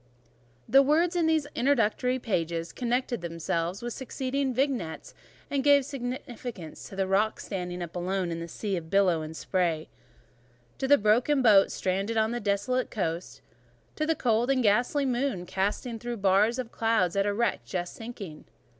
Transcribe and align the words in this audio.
The 0.67 0.81
words 0.81 1.15
in 1.15 1.27
these 1.27 1.45
introductory 1.53 2.17
pages 2.17 2.73
connected 2.73 3.21
themselves 3.21 3.83
with 3.83 3.93
the 3.93 3.97
succeeding 3.99 4.51
vignettes, 4.51 5.13
and 5.47 5.63
gave 5.63 5.85
significance 5.85 6.89
to 6.89 6.95
the 6.95 7.05
rock 7.05 7.39
standing 7.39 7.83
up 7.83 7.95
alone 7.95 8.31
in 8.31 8.41
a 8.41 8.47
sea 8.47 8.75
of 8.77 8.89
billow 8.89 9.21
and 9.21 9.37
spray; 9.37 9.89
to 10.79 10.87
the 10.87 10.97
broken 10.97 11.43
boat 11.43 11.69
stranded 11.71 12.17
on 12.17 12.33
a 12.33 12.39
desolate 12.39 12.89
coast; 12.89 13.41
to 13.95 14.07
the 14.07 14.15
cold 14.15 14.49
and 14.49 14.63
ghastly 14.63 15.05
moon 15.05 15.45
glancing 15.45 15.99
through 15.99 16.17
bars 16.17 16.57
of 16.57 16.71
cloud 16.71 17.15
at 17.15 17.27
a 17.27 17.31
wreck 17.31 17.63
just 17.63 17.93
sinking. 17.93 18.45